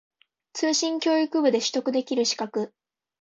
[0.53, 2.73] 通信教育部で取得できる資格